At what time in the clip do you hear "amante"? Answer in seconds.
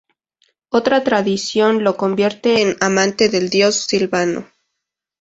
2.79-3.29